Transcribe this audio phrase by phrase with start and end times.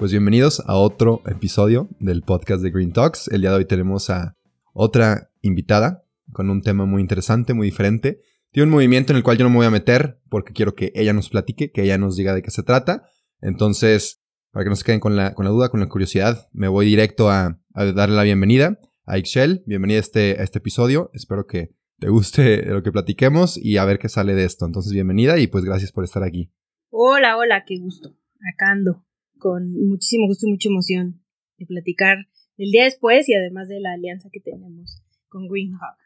[0.00, 3.28] Pues bienvenidos a otro episodio del podcast de Green Talks.
[3.28, 4.34] El día de hoy tenemos a
[4.72, 8.22] otra invitada con un tema muy interesante, muy diferente.
[8.50, 10.90] Tiene un movimiento en el cual yo no me voy a meter porque quiero que
[10.94, 13.10] ella nos platique, que ella nos diga de qué se trata.
[13.42, 16.68] Entonces, para que no se queden con la, con la duda, con la curiosidad, me
[16.68, 19.64] voy directo a, darle la bienvenida a Ixchel.
[19.66, 21.10] Bienvenida a este, a este episodio.
[21.12, 24.64] Espero que te guste lo que platiquemos y a ver qué sale de esto.
[24.64, 26.50] Entonces, bienvenida y pues gracias por estar aquí.
[26.88, 28.16] Hola, hola, qué gusto.
[28.50, 29.04] Acá ando
[29.40, 31.20] con muchísimo gusto y mucha emoción
[31.58, 35.98] de platicar el día después y además de la alianza que tenemos con Green Hub.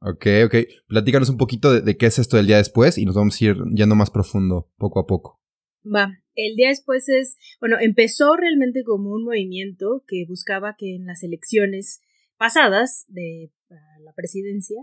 [0.00, 0.54] Ok, ok.
[0.86, 3.56] Platícanos un poquito de, qué es esto del día después y nos vamos a ir
[3.74, 5.40] yendo más profundo poco a poco.
[5.84, 11.06] Va, el día después es, bueno, empezó realmente como un movimiento que buscaba que en
[11.06, 12.00] las elecciones
[12.36, 13.52] pasadas de
[14.00, 14.80] la presidencia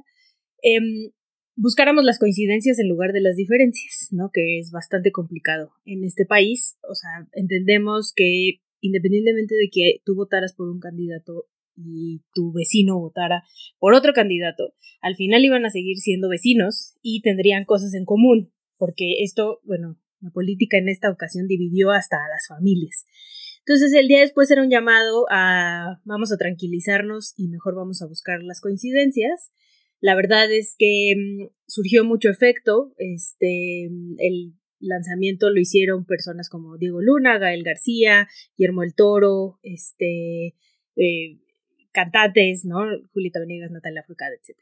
[0.62, 1.12] em,
[1.56, 4.30] buscáramos las coincidencias en lugar de las diferencias, ¿no?
[4.31, 6.78] Que es bastante complicado en este país.
[6.89, 13.00] O sea, entendemos que independientemente de que tú votaras por un candidato y tu vecino
[13.00, 13.44] votara
[13.80, 18.53] por otro candidato, al final iban a seguir siendo vecinos y tendrían cosas en común,
[18.78, 23.06] porque esto, bueno, la política en esta ocasión dividió hasta a las familias.
[23.59, 28.08] Entonces el día después era un llamado a vamos a tranquilizarnos y mejor vamos a
[28.08, 29.52] buscar las coincidencias
[30.06, 32.94] la verdad es que mm, surgió mucho efecto.
[33.00, 33.86] Este,
[34.20, 40.53] el lanzamiento lo hicieron personas como Diego Luna, Gael García, Guillermo el Toro, este,
[40.96, 41.40] eh,
[41.91, 42.84] cantantes, ¿no?
[43.13, 44.56] Julieta Venegas, Natalia Furcada, etc.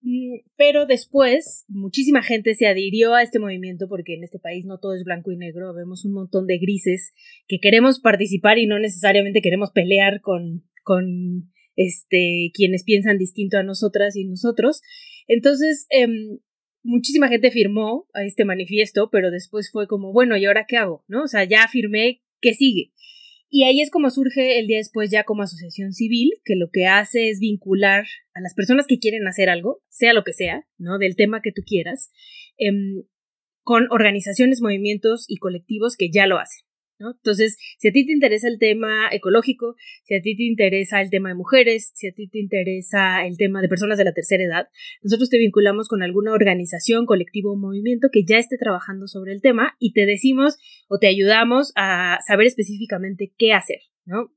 [0.00, 4.78] Mm, pero después, muchísima gente se adhirió a este movimiento porque en este país no
[4.78, 7.12] todo es blanco y negro, vemos un montón de grises
[7.48, 13.62] que queremos participar y no necesariamente queremos pelear con, con este, quienes piensan distinto a
[13.62, 14.80] nosotras y nosotros.
[15.26, 16.38] Entonces, em,
[16.82, 21.04] muchísima gente firmó este manifiesto, pero después fue como, bueno, ¿y ahora qué hago?
[21.08, 21.24] ¿No?
[21.24, 22.92] O sea, ya firmé, ¿qué sigue?
[23.56, 26.86] Y ahí es como surge el día después ya como asociación civil, que lo que
[26.86, 28.04] hace es vincular
[28.34, 30.98] a las personas que quieren hacer algo, sea lo que sea, ¿no?
[30.98, 32.10] Del tema que tú quieras,
[32.56, 33.04] em,
[33.62, 36.64] con organizaciones, movimientos y colectivos que ya lo hacen.
[37.12, 41.10] Entonces, si a ti te interesa el tema ecológico, si a ti te interesa el
[41.10, 44.44] tema de mujeres, si a ti te interesa el tema de personas de la tercera
[44.44, 44.68] edad,
[45.02, 49.40] nosotros te vinculamos con alguna organización, colectivo o movimiento que ya esté trabajando sobre el
[49.40, 50.56] tema y te decimos
[50.88, 54.32] o te ayudamos a saber específicamente qué hacer, ¿no?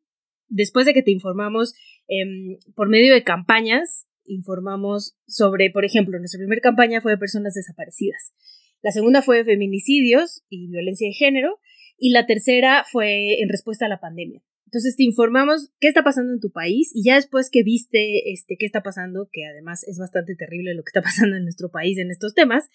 [0.49, 1.73] Después de que te informamos
[2.07, 7.53] em, por medio de campañas, informamos sobre, por ejemplo, nuestra primera campaña fue de personas
[7.53, 8.33] desaparecidas.
[8.81, 11.59] La segunda fue de feminicidios y violencia de género
[11.97, 14.41] y la tercera fue en respuesta a la pandemia.
[14.65, 18.57] Entonces te informamos qué está pasando en tu país y ya después que viste este
[18.59, 21.97] qué está pasando, que además es bastante terrible lo que está pasando en nuestro país
[21.97, 22.69] en estos temas,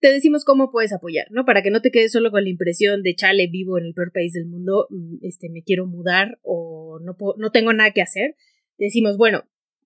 [0.00, 1.46] te decimos cómo puedes apoyar, ¿no?
[1.46, 4.12] Para que no te quedes solo con la impresión de chale vivo en el peor
[4.12, 8.36] país del mundo, mm, este me quiero mudar o no no tengo nada que hacer.
[8.76, 9.44] Te decimos, bueno,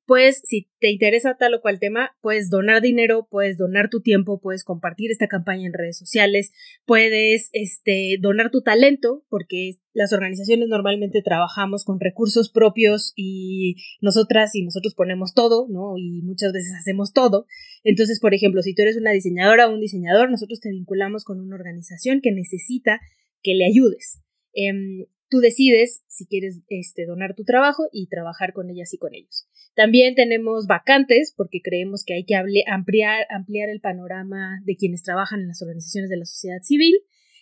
[0.08, 4.40] pues si te interesa tal o cual tema, puedes donar dinero, puedes donar tu tiempo,
[4.40, 6.50] puedes compartir esta campaña en redes sociales,
[6.86, 14.54] puedes este, donar tu talento, porque las organizaciones normalmente trabajamos con recursos propios y nosotras
[14.54, 15.98] y nosotros ponemos todo, ¿no?
[15.98, 17.44] Y muchas veces hacemos todo.
[17.84, 21.38] Entonces, por ejemplo, si tú eres una diseñadora o un diseñador, nosotros te vinculamos con
[21.38, 22.98] una organización que necesita
[23.42, 24.22] que le ayudes.
[24.54, 29.14] Em, tú decides si quieres este, donar tu trabajo y trabajar con ellas y con
[29.14, 29.46] ellos.
[29.74, 33.26] También tenemos vacantes porque creemos que hay que ampliar,
[33.70, 36.94] el panorama de quienes trabajan en las organizaciones de la sociedad civil.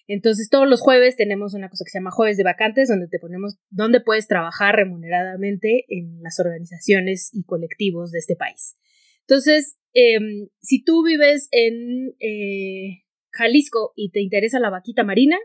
[0.06, 3.19] Entonces todos los jueves tenemos una cosa que se llama jueves de vacantes donde te
[3.19, 8.77] ponemos dónde puedes trabajar remuneradamente en las organizaciones y colectivos de este país.
[9.23, 13.03] Entonces, em, si tú vives en eh,
[13.33, 15.37] Jalisco y te interesa la vaquita marina,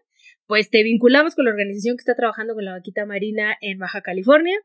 [0.51, 4.01] pues te vinculamos con la organización que está trabajando con la vaquita marina en Baja
[4.01, 4.57] California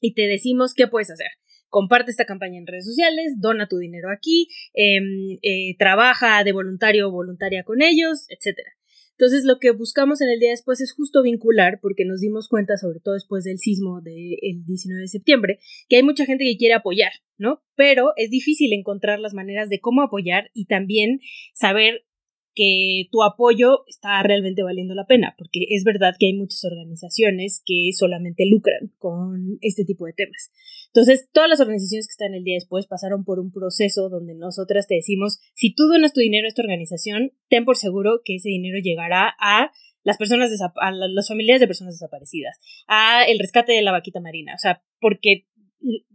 [0.00, 1.26] y te decimos qué puedes hacer.
[1.68, 7.08] Comparte esta campaña en redes sociales, dona tu dinero aquí, em, eh, trabaja de voluntario
[7.08, 8.60] o voluntaria con ellos, etc.
[9.18, 12.76] Entonces lo que buscamos en el día después es justo vincular, porque nos dimos cuenta,
[12.76, 15.58] sobre todo después del sismo del 19 de septiembre,
[15.88, 17.64] que hay mucha gente que quiere apoyar, ¿no?
[17.74, 21.18] Pero es difícil encontrar las maneras de cómo apoyar y también
[21.52, 22.04] saber
[22.54, 27.62] que tu apoyo está realmente valiendo la pena, porque es verdad que hay muchas organizaciones
[27.64, 30.50] que solamente lucran con este tipo de temas.
[30.86, 34.88] Entonces, todas las organizaciones que están el día después pasaron por un proceso donde nosotras
[34.88, 38.48] te decimos, si tú donas tu dinero a esta organización, ten por seguro que ese
[38.48, 39.70] dinero llegará a
[40.02, 42.58] las personas a los familiares de personas desaparecidas,
[42.88, 45.46] a el rescate de la vaquita marina, o sea, porque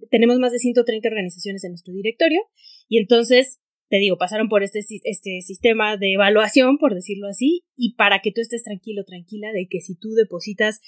[0.09, 2.41] tenemos más de 130 organizaciones en nuestro directorio
[2.87, 7.95] y entonces te digo, pasaron por este, este sistema de evaluación, por decirlo así, y
[7.95, 10.81] para que tú estés tranquilo, tranquila, de que si tú depositas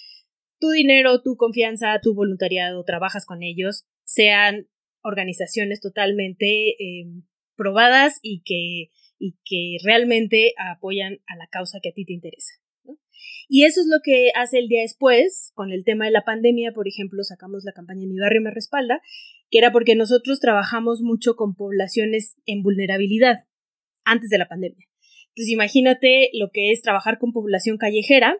[0.59, 4.67] tu dinero, tu confianza, tu voluntariado, trabajas con ellos, sean
[5.01, 7.23] organizaciones totalmente em,
[7.55, 12.53] probadas y que, y que realmente apoyan a la causa que a ti te interesa.
[13.49, 16.73] Y eso es lo que hace el día después, con el tema de la pandemia,
[16.73, 19.01] por ejemplo, sacamos la campaña Mi barrio me respalda,
[19.49, 23.45] que era porque nosotros trabajamos mucho con poblaciones en vulnerabilidad
[24.03, 24.85] antes de la pandemia.
[25.29, 28.37] Entonces imagínate lo que es trabajar con población callejera,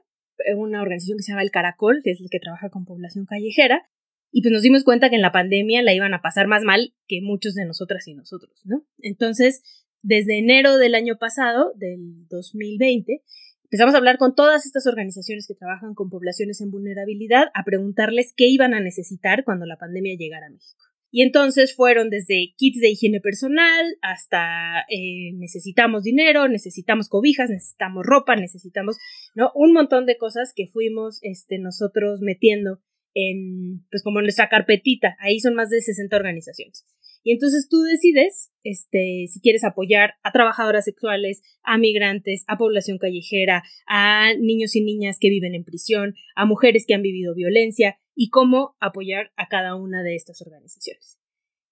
[0.56, 3.88] una organización que se llama El Caracol, que es el que trabaja con población callejera,
[4.32, 6.94] y pues nos dimos cuenta que en la pandemia la iban a pasar más mal
[7.08, 8.86] que muchos de nosotras y nosotros, ¿no?
[9.00, 9.62] Entonces,
[10.02, 13.24] desde enero del año pasado, del 2020,
[13.64, 18.34] empezamos a hablar con todas estas organizaciones que trabajan con poblaciones en vulnerabilidad, a preguntarles
[18.36, 20.87] qué iban a necesitar cuando la pandemia llegara a México.
[21.10, 28.06] Y entonces fueron desde kits de higiene personal hasta eh, necesitamos dinero, necesitamos cobijas, necesitamos
[28.06, 28.98] ropa, necesitamos,
[29.34, 29.52] ¿no?
[29.56, 32.82] Un montón de cosas que fuimos este, nosotros metiendo
[33.14, 35.16] en, pues como nuestra carpetita.
[35.20, 36.86] Ahí son más de 60 organizaciones.
[37.24, 42.98] Y entonces tú decides este, si quieres apoyar a trabajadoras sexuales, a migrantes, a población
[42.98, 47.98] callejera, a niños y niñas que viven en prisión, a mujeres que han vivido violencia
[48.18, 51.20] y cómo apoyar a cada una de estas organizaciones.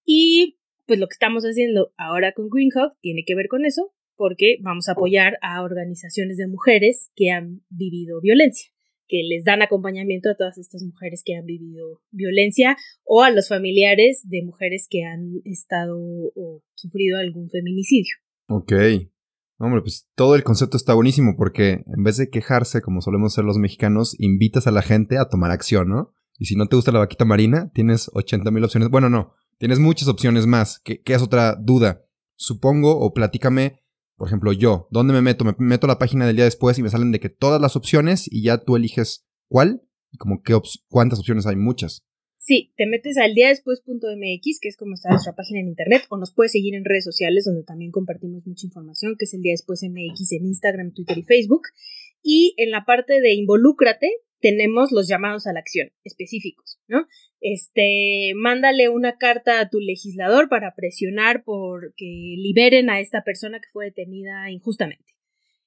[0.06, 4.58] Y pues lo que estamos haciendo ahora con Greenhawk tiene que ver con eso, porque
[4.62, 8.72] vamos a apoyar a organizaciones de mujeres que han vivido violencia
[9.08, 13.48] que les dan acompañamiento a todas estas mujeres que han vivido violencia o a los
[13.48, 15.96] familiares de mujeres que han estado
[16.36, 18.16] o sufrido algún feminicidio.
[18.48, 18.74] Ok.
[19.60, 23.46] Hombre, pues todo el concepto está buenísimo porque en vez de quejarse como solemos ser
[23.46, 26.15] los mexicanos, invitas a la gente a tomar acción, ¿no?
[26.38, 28.90] Y si no te gusta la vaquita marina, tienes 80 mil opciones.
[28.90, 32.06] Bueno, no, tienes muchas opciones más, que, que es otra duda.
[32.36, 33.86] Supongo, o platícame
[34.18, 35.44] por ejemplo, yo, ¿dónde me meto?
[35.44, 37.76] Me meto a la página del día después y me salen de que todas las
[37.76, 42.06] opciones y ya tú eliges cuál y como qué cuántas opciones hay, muchas.
[42.38, 46.34] Sí, te metes al después.mx, que es como está nuestra página en internet, o nos
[46.34, 49.84] puedes seguir en redes sociales donde también compartimos mucha información, que es el día después
[49.84, 51.64] MX en Instagram, Twitter y Facebook.
[52.22, 54.10] Y en la parte de involúcrate,
[54.46, 57.08] tenemos los llamados a la acción específicos, ¿no?
[57.42, 63.60] Este, mándale una carta a tu legislador para presionar por que liberen a esta persona
[63.60, 65.16] que fue detenida injustamente.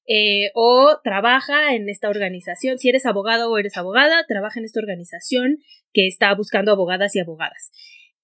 [0.06, 4.78] Eh, o trabaja en esta organización, si eres abogado o eres abogada, trabaja en esta
[4.78, 5.58] organización
[5.92, 7.72] que está buscando abogadas y abogadas.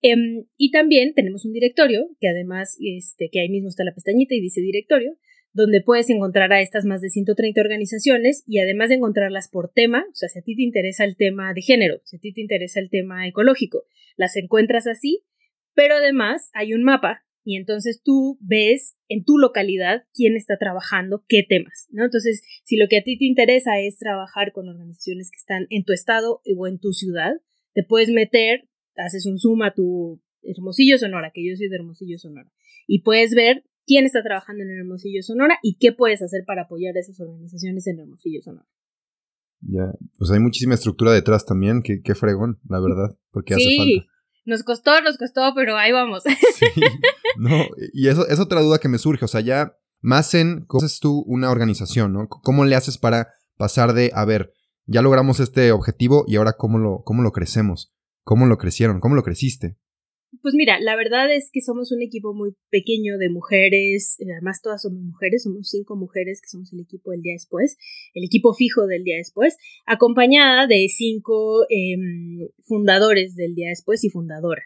[0.03, 4.37] Em, y también tenemos un directorio, que además, este, que ahí mismo está la pestañita
[4.37, 5.17] y dice directorio,
[5.55, 10.05] donde puedes encontrar a estas más de 130 organizaciones y además de encontrarlas por tema,
[10.11, 12.41] o sea, si a ti te interesa el tema de género, si a ti te
[12.41, 13.85] interesa el tema ecológico,
[14.17, 15.25] las encuentras así,
[15.73, 21.25] pero además hay un mapa y entonces tú ves en tu localidad quién está trabajando
[21.29, 22.05] qué temas, ¿no?
[22.05, 25.85] Entonces, si lo que a ti te interesa es trabajar con organizaciones que están en
[25.85, 27.35] tu estado o en tu ciudad,
[27.75, 32.19] te puedes meter, haces un zoom a tu Hermosillo Sonora, que yo soy de Hermosillo
[32.19, 32.51] Sonora,
[32.87, 36.97] y puedes ver quién está trabajando en Hermosillo Sonora y qué puedes hacer para apoyar
[36.97, 38.67] a esas organizaciones en Hermosillo Sonora.
[39.61, 44.07] Ya, pues hay muchísima estructura detrás también, qué, qué fregón, la verdad, porque hace falta.
[44.47, 46.23] Nos costó, nos costó, pero ahí vamos.
[46.55, 46.67] Sí,
[47.39, 50.85] no, y eso es otra duda que me surge, o sea, ya más en cómo
[50.85, 52.29] haces tú una organización, ¿no?
[52.29, 54.53] ¿Cómo le haces para pasar de, a ver,
[54.87, 57.93] ya logramos este objetivo y ahora cómo lo, cómo lo crecemos?
[58.23, 59.01] ¿Cómo lo crecieron?
[59.01, 59.79] ¿Cómo lo creciste?
[60.43, 64.61] Pues mira, la verdad es que somos un equipo muy pequeño de mujeres, eh, además
[64.63, 67.77] todas somos mujeres, somos cinco mujeres que somos el equipo del día después,
[68.15, 74.11] el equipo fijo del día después, acompañada de cinco em, fundadores del día después y
[74.11, 74.63] fundadora.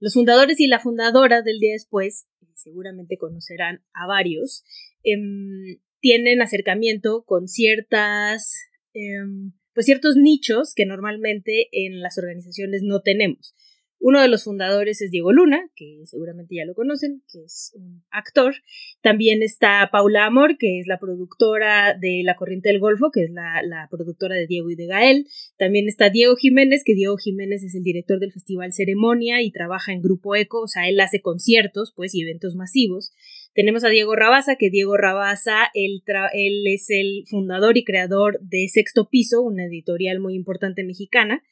[0.00, 4.64] Los fundadores y la fundadora del día después, seguramente conocerán a varios,
[5.02, 8.54] em, tienen acercamiento con ciertas...
[8.94, 13.54] Em, pues ciertos nichos que normalmente en las organizaciones no tenemos.
[14.00, 18.04] Uno de los fundadores es Diego Luna, que seguramente ya lo conocen, que es un
[18.10, 18.54] actor.
[19.02, 23.32] También está Paula Amor, que es la productora de La Corriente del Golfo, que es
[23.32, 25.26] la, productora de Diego y de Gael.
[25.56, 29.92] También está Diego Jiménez, que Diego Jiménez es el director del Festival Ceremonia y trabaja
[29.92, 33.12] en Grupo Eco, o sea, él hace conciertos, pues, y eventos masivos.
[33.52, 38.68] Tenemos a Diego Rabaza, que Diego Rabaza, él, él es el fundador y creador de
[38.68, 41.42] Sexto Piso, una editorial muy importante mexicana.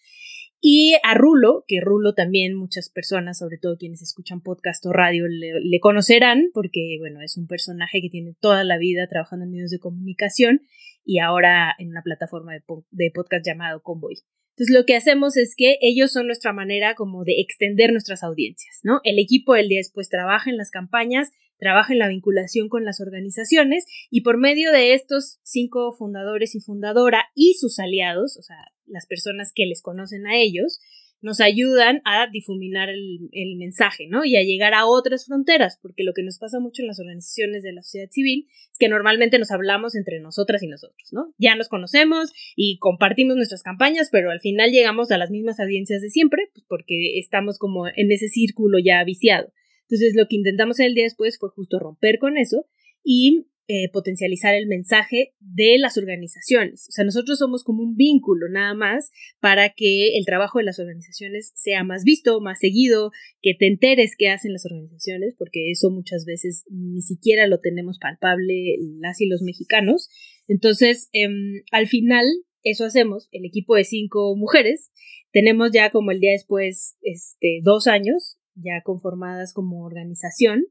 [0.68, 5.28] Y a Rulo, que Rulo también muchas personas, sobre todo quienes escuchan podcast o radio,
[5.28, 9.70] le, conocerán, porque bueno, es un personaje que tiene toda la vida trabajando en medios
[9.70, 10.62] de comunicación
[11.04, 14.16] y ahora en una plataforma de, podcast llamado Convoy.
[14.56, 18.80] Entonces lo que hacemos es que ellos son nuestra manera como de extender nuestras audiencias,
[18.82, 19.00] ¿no?
[19.04, 21.30] El equipo del día después trabaja en las campañas,
[21.60, 26.60] trabaja en la vinculación con las organizaciones y por medio de estos cinco fundadores y
[26.60, 30.80] fundadora y sus aliados, o sea, las personas que les conocen a ellos,
[31.22, 34.24] nos ayudan a difuminar el, mensaje, ¿no?
[34.24, 37.62] Y a llegar a otras fronteras, porque lo que nos pasa mucho en las organizaciones
[37.62, 41.26] de la sociedad civil es que normalmente nos hablamos entre nosotras y nosotros, ¿no?
[41.38, 46.02] Ya nos conocemos y compartimos nuestras campañas, pero al final llegamos a las mismas audiencias
[46.02, 49.52] de siempre, pues porque estamos como en ese círculo ya viciado.
[49.88, 52.66] Entonces lo que intentamos el día después fue justo romper con eso
[53.02, 56.86] y eh, potencializar el mensaje de las organizaciones.
[56.88, 60.78] O sea, nosotros somos como un vínculo nada más para que el trabajo de las
[60.78, 63.10] organizaciones sea más visto, más seguido,
[63.42, 67.98] que te enteres qué hacen las organizaciones, porque eso muchas veces ni siquiera lo tenemos
[67.98, 70.10] palpable las y los mexicanos.
[70.46, 72.24] Entonces, em, al final,
[72.62, 74.92] eso hacemos, el equipo de cinco mujeres,
[75.32, 80.66] tenemos ya como el día después, este, dos años ya conformadas como organización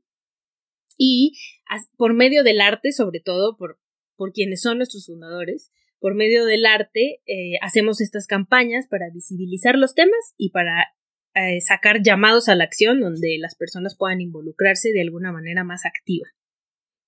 [0.97, 1.33] y
[1.97, 3.79] por medio del arte, sobre todo por,
[4.15, 9.77] por quienes son nuestros fundadores, por medio del arte eh, hacemos estas campañas para visibilizar
[9.77, 10.87] los temas y para
[11.33, 15.85] eh, sacar llamados a la acción donde las personas puedan involucrarse de alguna manera más
[15.85, 16.27] activa.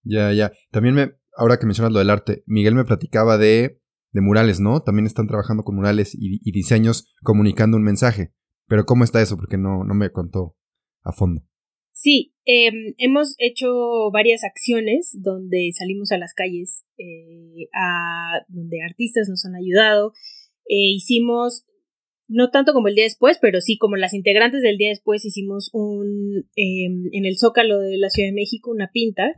[0.04, 0.52] Ya, ya.
[0.72, 3.80] También me, ahora que mencionas lo del arte, Miguel me platicaba de,
[4.12, 4.82] de murales, ¿no?
[4.82, 8.34] También están trabajando con murales y, y diseños comunicando un mensaje.
[8.68, 9.38] Pero ¿cómo está eso?
[9.38, 10.56] Porque no, no me contó
[11.04, 11.42] a fondo.
[12.00, 19.28] Sí, em, hemos hecho varias acciones donde salimos a las calles, eh, a, donde artistas
[19.28, 20.14] nos han ayudado.
[20.70, 21.66] Eh, hicimos,
[22.28, 25.72] no tanto como el día después, pero sí como las integrantes del día después hicimos
[25.74, 29.34] un, em, en el Zócalo de la Ciudad de México, una pinta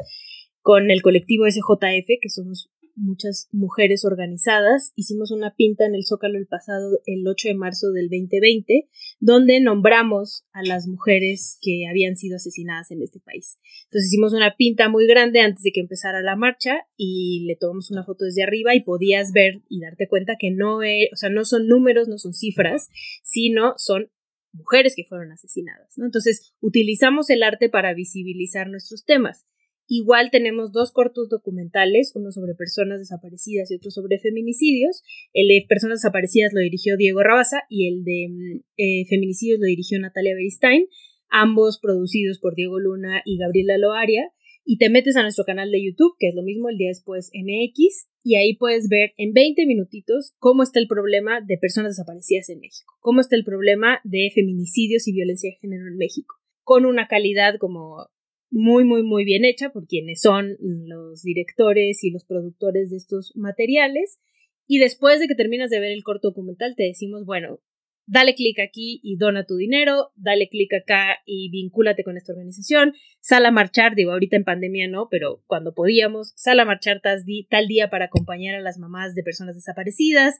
[0.61, 4.91] con el colectivo SJF, que somos muchas mujeres organizadas.
[4.95, 8.87] Hicimos una pinta en el Zócalo el pasado, el 8 de marzo del 2020,
[9.19, 13.59] donde nombramos a las mujeres que habían sido asesinadas en este país.
[13.85, 17.89] Entonces hicimos una pinta muy grande antes de que empezara la marcha y le tomamos
[17.91, 21.29] una foto desde arriba y podías ver y darte cuenta que no, es, o sea,
[21.29, 22.89] no son números, no son cifras,
[23.23, 24.11] sino son
[24.51, 25.97] mujeres que fueron asesinadas.
[25.97, 26.05] ¿no?
[26.05, 29.45] Entonces utilizamos el arte para visibilizar nuestros temas.
[29.91, 35.01] Igual tenemos dos cortos documentales, uno sobre personas desaparecidas y otro sobre feminicidios.
[35.33, 39.65] El de personas desaparecidas lo dirigió Diego Rabaza y el de mm, eh, feminicidios lo
[39.65, 40.85] dirigió Natalia Beristain,
[41.27, 44.31] ambos producidos por Diego Luna y Gabriela Loaria.
[44.63, 47.31] Y te metes a nuestro canal de YouTube, que es lo mismo, el día después
[47.33, 52.49] MX, y ahí puedes ver en 20 minutitos cómo está el problema de personas desaparecidas
[52.49, 56.85] en México, cómo está el problema de feminicidios y violencia de género en México, con
[56.85, 58.11] una calidad como
[58.51, 63.35] muy, muy, muy bien hecha por quienes son los directores y los productores de estos
[63.35, 64.19] materiales.
[64.67, 67.59] Y después de que terminas de ver el corto documental, te decimos, bueno,
[68.05, 72.93] dale clic aquí y dona tu dinero, dale clic acá y vincúlate con esta organización,
[73.19, 77.23] sal a marchar, digo, ahorita en pandemia no, pero cuando podíamos, sal a marchar tal,
[77.49, 80.39] tal día para acompañar a las mamás de personas desaparecidas,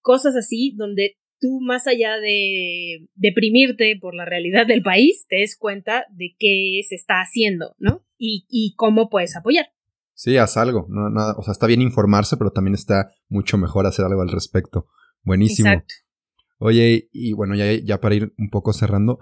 [0.00, 5.56] cosas así, donde tú más allá de deprimirte por la realidad del país, te des
[5.56, 8.04] cuenta de qué se está haciendo, ¿no?
[8.18, 9.66] Y, cómo puedes apoyar.
[10.14, 10.86] Sí, haz algo.
[10.88, 14.88] No, o sea, está bien informarse, pero también está mucho mejor hacer algo al respecto.
[15.22, 15.68] Buenísimo.
[15.68, 15.94] Exacto.
[16.58, 19.20] Oye, y bueno, ya, ya para ir un poco cerrando,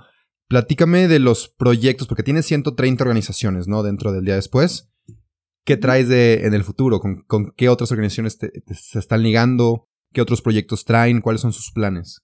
[0.48, 3.82] platícame de los proyectos, porque tienes 130 organizaciones, ¿no?
[3.82, 4.90] Dentro del día después.
[5.64, 7.00] ¿Qué traes de, en el futuro?
[7.00, 9.88] ¿Con, qué otras organizaciones se están ligando?
[10.16, 11.20] ¿Qué otros proyectos traen?
[11.20, 12.22] ¿Cuáles son sus planes?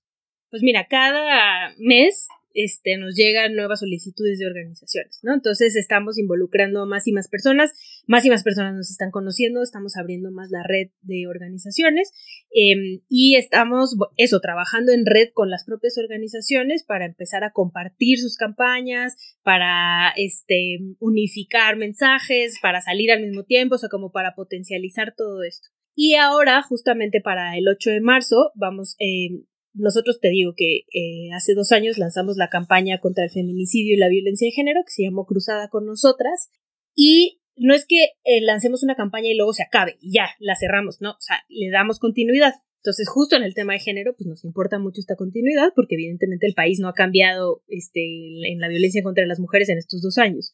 [0.48, 5.34] Pues mira, cada mes este, nos llegan nuevas solicitudes de organizaciones, ¿no?
[5.34, 7.74] Entonces estamos involucrando más y más personas,
[8.06, 12.12] más y más personas nos están conociendo, estamos abriendo más la red de organizaciones
[12.50, 18.18] em, y estamos, eso, trabajando en red con las propias organizaciones para empezar a compartir
[18.18, 24.34] sus campañas, para este, unificar mensajes, para salir al mismo tiempo, o sea, como para
[24.34, 25.68] potencializar todo esto.
[25.94, 29.44] Y ahora, justamente para el 8 de marzo, vamos, eh,
[29.74, 33.98] nosotros te digo que eh, hace dos años lanzamos la campaña contra el feminicidio y
[33.98, 36.50] la violencia de género, que se llamó Cruzada con nosotras,
[36.94, 40.56] y no es que eh, lancemos una campaña y luego se acabe y ya, la
[40.56, 42.54] cerramos, no, o sea, le damos continuidad.
[42.78, 46.48] Entonces, justo en el tema de género, pues nos importa mucho esta continuidad, porque evidentemente
[46.48, 48.00] el país no ha cambiado este,
[48.50, 50.52] en la violencia contra las mujeres en estos dos años.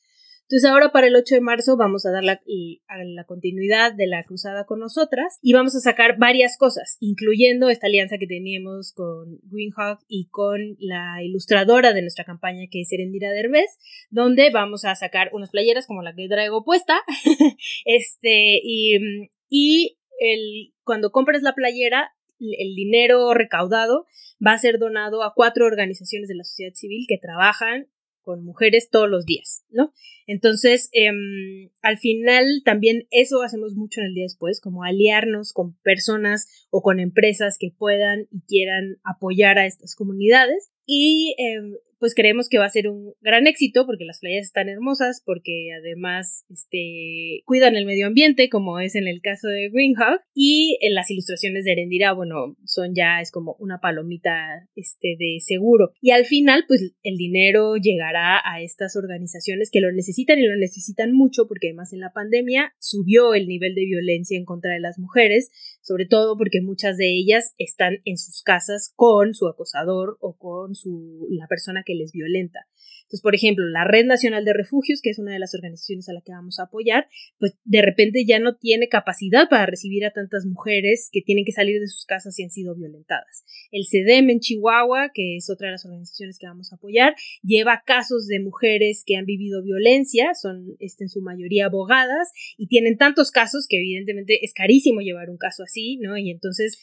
[0.51, 2.41] Entonces ahora para el 8 de marzo vamos a dar la,
[2.89, 7.87] la continuidad de la cruzada con nosotras y vamos a sacar varias cosas, incluyendo esta
[7.87, 13.31] alianza que teníamos con Greenhawk y con la ilustradora de nuestra campaña que es Erendira
[13.31, 13.79] Derbez,
[14.09, 16.99] donde vamos a sacar unas playeras como la que traigo puesta,
[17.85, 24.07] este, y, y el, cuando compres la playera el dinero recaudado
[24.45, 27.89] va a ser donado a cuatro organizaciones de la sociedad civil que trabajan
[28.23, 29.93] con mujeres todos los días, ¿no?
[30.27, 35.77] Entonces, em, al final también eso hacemos mucho en el día después, como aliarnos con
[35.83, 40.71] personas o con empresas que puedan y quieran apoyar a estas comunidades.
[40.85, 44.69] Y em, pues creemos que va a ser un gran éxito porque las playas están
[44.69, 50.21] hermosas, porque además este, cuidan el medio ambiente, como es en el caso de Greenhawk,
[50.35, 55.39] y en las ilustraciones de Erendira, bueno, son ya, es como una palomita este, de
[55.41, 55.93] seguro.
[56.01, 60.57] Y al final, pues el dinero llegará a estas organizaciones que lo necesitan y lo
[60.57, 64.81] necesitan mucho, porque además en la pandemia subió el nivel de violencia en contra de
[64.81, 65.51] las mujeres,
[65.83, 70.75] sobre todo porque muchas de ellas están en sus casas con su acosador o con
[70.75, 72.61] su, la persona que les violenta.
[73.09, 76.13] Entonces, por ejemplo, la Red Nacional de Refugios, que es una de las organizaciones a
[76.13, 80.13] la que vamos a apoyar, pues de repente ya no tiene capacidad para recibir a
[80.13, 83.45] tantas mujeres que tienen que salir de sus casas y han sido violentadas.
[83.71, 87.83] El CEDEM en Chihuahua, que es otra de las organizaciones que vamos a apoyar, lleva
[87.87, 92.99] casos de mujeres que han vivido violencia, son este, en su mayoría abogadas, y tienen
[92.99, 96.19] tantos casos que evidentemente es carísimo llevar un caso así, ¿no?
[96.19, 96.79] Y entonces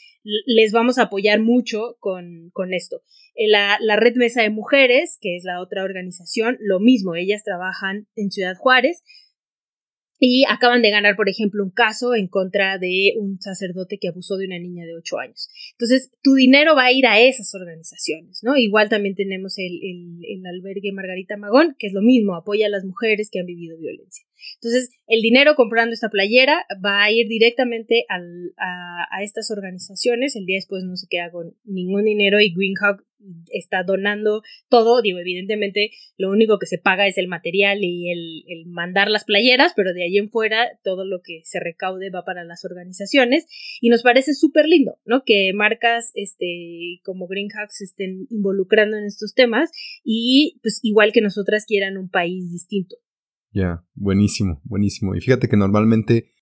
[0.47, 3.03] les vamos a apoyar mucho con, con esto.
[3.35, 7.43] Eh, la, la, Red Mesa de Mujeres, que es la otra organización, lo mismo, ellas
[7.43, 9.03] trabajan en Ciudad Juárez
[10.19, 14.37] y acaban de ganar, por ejemplo, un caso en contra de un sacerdote que abusó
[14.37, 15.49] de una niña de 8 años.
[15.73, 18.55] Entonces, tu dinero va a ir a esas organizaciones, ¿no?
[18.55, 22.85] Igual también tenemos el, el albergue Margarita Magón, que es lo mismo, apoya a las
[22.85, 24.25] mujeres que han vivido violencia.
[24.55, 30.35] Entonces, el dinero comprando esta playera va a ir directamente al, a, estas organizaciones.
[30.35, 33.03] El día después no se queda con ningún dinero y Greenhawk
[33.49, 35.01] está donando todo.
[35.01, 39.25] Digo, evidentemente, lo único que se paga es el material y el, el mandar las
[39.25, 43.47] playeras, pero de ahí en fuera todo lo que se recaude va para las organizaciones.
[43.81, 45.23] Y nos parece súper lindo, ¿no?
[45.23, 49.71] Que marcas este, como Greenhawk se estén involucrando en estos temas
[50.03, 52.95] y pues igual que nosotras quieran un país distinto.
[53.55, 55.15] Ya, buenísimo, buenísimo.
[55.15, 56.33] Y fíjate que normalmente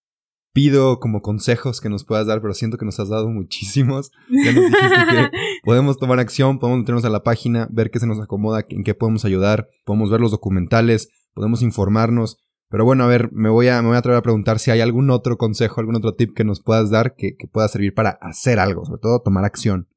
[0.52, 4.12] pido como consejos que nos puedas dar, pero siento que nos has dado muchísimos.
[4.32, 5.30] Ya nos dijiste que
[5.64, 8.96] podemos tomar acción, podemos meternos a la página, ver qué se nos acomoda, en qué
[8.96, 12.40] podemos ayudar, podemos ver los documentales, podemos informarnos.
[12.70, 14.82] Pero bueno, a ver, me voy a, me voy a atrever a preguntar si hay
[14.82, 18.18] algún otro consejo, algún otro tip que nos puedas dar que, que pueda servir para
[18.22, 19.88] hacer algo, sobre todo tomar acción.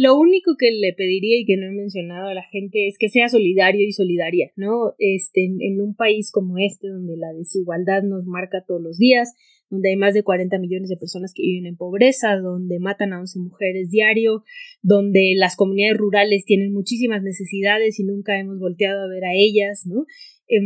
[0.00, 3.08] Lo único que le pediría y que no he mencionado a la gente es que
[3.08, 4.94] sea solidario y solidaria, ¿no?
[4.96, 9.34] Este, en, un país como este, donde la desigualdad nos marca todos los días,
[9.70, 13.18] donde hay más de 40 millones de personas que viven en pobreza, donde matan a
[13.18, 14.44] 11 mujeres diario,
[14.82, 19.84] donde las comunidades rurales tienen muchísimas necesidades y nunca hemos volteado a ver a ellas,
[19.84, 20.06] ¿no?
[20.46, 20.60] Eh,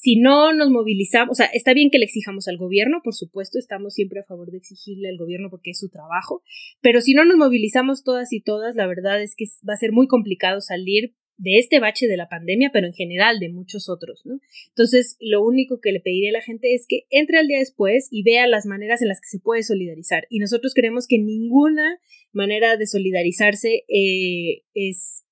[0.00, 3.58] si no nos movilizamos, o sea, está bien que le exijamos al gobierno, por supuesto,
[3.58, 6.42] estamos siempre a favor de exigirle al gobierno porque es su trabajo,
[6.80, 9.92] pero si no nos movilizamos todas y todas, la verdad es que va a ser
[9.92, 14.22] muy complicado salir de este bache de la pandemia, pero en general de muchos otros,
[14.24, 14.40] ¿no?
[14.68, 18.08] Entonces, lo único que le pediría a la gente es que entre al día después
[18.10, 20.26] y vea las maneras en las que se puede solidarizar.
[20.30, 21.98] Y nosotros creemos que ninguna
[22.32, 25.24] manera de solidarizarse eh, es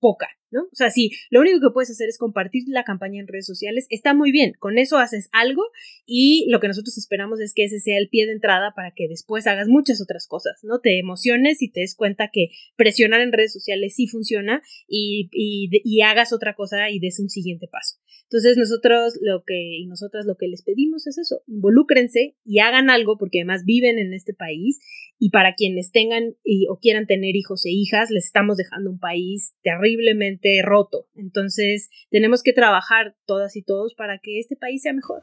[0.00, 0.28] poca.
[0.50, 0.62] ¿No?
[0.62, 3.86] O sea, si lo único que puedes hacer es compartir la campaña en redes sociales,
[3.90, 5.62] está muy bien, con eso haces algo
[6.04, 9.08] y lo que nosotros esperamos es que ese sea el pie de entrada para que
[9.08, 10.80] después hagas muchas otras cosas, ¿no?
[10.80, 15.70] Te emociones y te des cuenta que presionar en redes sociales sí funciona y, y,
[15.84, 17.96] y hagas otra cosa y des un siguiente paso.
[18.24, 22.90] Entonces nosotros lo que y nosotras lo que les pedimos es eso, involúcrense y hagan
[22.90, 24.80] algo porque además viven en este país
[25.18, 28.98] y para quienes tengan y, o quieran tener hijos e hijas les estamos dejando un
[28.98, 31.06] país terriblemente roto.
[31.14, 35.22] Entonces tenemos que trabajar todas y todos para que este país sea mejor.